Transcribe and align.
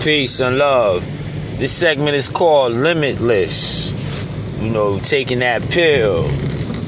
Peace 0.00 0.38
and 0.38 0.58
love. 0.58 1.04
This 1.58 1.76
segment 1.76 2.14
is 2.14 2.28
called 2.28 2.72
Limitless. 2.72 3.90
You 4.60 4.70
know, 4.70 5.00
taking 5.00 5.40
that 5.40 5.60
pill. 5.70 6.28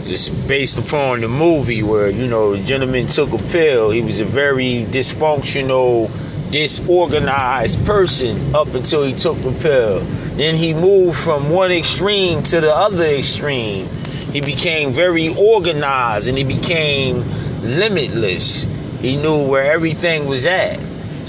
Just 0.05 0.31
based 0.47 0.79
upon 0.79 1.21
the 1.21 1.29
movie 1.29 1.83
where, 1.83 2.09
you 2.09 2.29
know, 2.29 2.57
the 2.57 2.63
gentleman 2.63 3.07
took 3.07 3.33
a 3.33 3.39
pill. 3.39 3.91
He 3.91 4.01
was 4.01 4.21
a 4.21 4.25
very 4.25 4.87
dysfunctional, 4.89 6.09
disorganized 6.53 7.85
person 7.85 8.55
up 8.55 8.75
until 8.75 9.03
he 9.03 9.13
took 9.13 9.41
the 9.43 9.53
pill. 9.53 10.01
Then 10.37 10.55
he 10.55 10.73
moved 10.73 11.19
from 11.19 11.51
one 11.51 11.73
extreme 11.73 12.45
to 12.45 12.61
the 12.61 12.73
other 12.73 13.07
extreme. 13.07 13.89
He 14.33 14.41
became 14.41 14.93
very 14.93 15.35
organized 15.35 16.29
and 16.29 16.39
he 16.39 16.45
became 16.45 17.29
limitless. 17.63 18.69
He 19.01 19.17
knew 19.17 19.47
where 19.49 19.73
everything 19.73 20.27
was 20.27 20.47
at. 20.47 20.79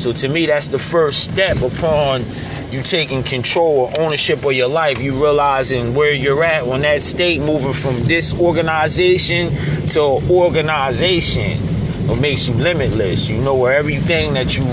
So 0.02 0.12
to 0.12 0.28
me, 0.28 0.48
that's 0.48 0.70
the 0.70 0.80
first 0.80 1.26
step 1.26 1.62
upon 1.62 2.26
you 2.72 2.82
taking 2.82 3.22
control 3.22 3.82
or 3.82 4.02
ownership 4.02 4.44
of 4.44 4.54
your 4.54 4.68
life. 4.68 5.00
You 5.00 5.14
realizing 5.14 5.94
where 5.94 6.12
you're 6.12 6.44
at 6.44 6.64
on 6.64 6.82
that 6.82 7.04
state, 7.04 7.40
moving 7.40 7.74
from 7.74 8.08
disorganization 8.08 9.88
to 9.90 10.02
organization. 10.02 12.08
What 12.08 12.20
makes 12.20 12.48
you 12.48 12.56
limitless? 12.56 13.30
You 13.30 13.38
know 13.38 13.54
where 13.54 13.78
everything 13.78 14.34
that 14.34 14.58
you 14.58 14.64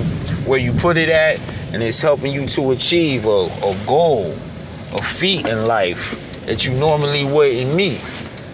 where 0.48 0.59
you 0.59 0.73
put 0.73 0.97
it 0.97 1.11
at, 1.11 1.41
and 1.75 1.83
it's 1.83 2.01
helping 2.01 2.33
you 2.33 2.47
to 2.47 2.70
achieve 2.70 3.27
a, 3.27 3.29
a 3.29 3.79
goal, 3.87 4.34
a 4.92 5.03
feat 5.03 5.47
in 5.47 5.67
life 5.67 6.19
that 6.47 6.65
you 6.65 6.73
normally 6.73 7.27
wouldn't 7.27 7.75
meet. 7.75 8.01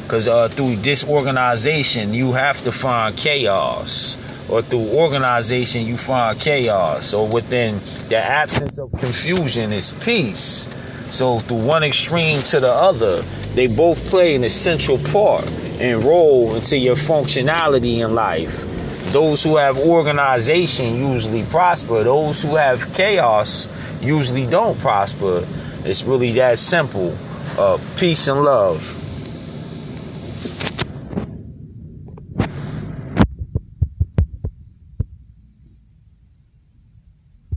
Because 0.03 0.27
uh, 0.27 0.49
through 0.49 0.83
disorganization, 0.83 2.15
you 2.15 2.33
have 2.33 2.65
to 2.65 2.73
find 2.73 3.17
chaos 3.17 4.19
or 4.49 4.63
through 4.63 4.89
organization 4.91 5.87
you 5.87 5.97
find 5.97 6.39
chaos. 6.39 7.07
So 7.07 7.25
within 7.25 7.81
the 8.09 8.19
absence 8.19 8.79
of 8.79 8.93
confusion 8.93 9.73
is 9.73 9.93
peace. 9.95 10.69
So 11.11 11.41
through 11.41 11.65
one 11.65 11.85
extreme 11.85 12.43
to 12.45 12.61
the 12.61 12.73
other, 12.73 13.23
they 13.55 13.67
both 13.67 14.05
play 14.07 14.35
an 14.35 14.45
essential 14.45 14.99
part 14.99 15.47
and 15.81 16.05
role 16.05 16.55
into 16.57 16.77
your 16.77 16.97
functionality 16.97 17.99
in 17.99 18.15
life. 18.15 18.65
Those 19.13 19.45
who 19.45 19.57
have 19.57 19.79
organization 19.79 20.97
usually 20.97 21.45
prosper. 21.45 22.03
Those 22.03 22.43
who 22.43 22.57
have 22.57 22.93
chaos 22.95 23.69
usually 24.01 24.47
don't 24.47 24.79
prosper. 24.79 25.47
It's 25.85 26.03
really 26.03 26.33
that 26.33 26.59
simple. 26.59 27.17
Uh, 27.57 27.79
peace 27.97 28.27
and 28.27 28.43
love. 28.43 29.01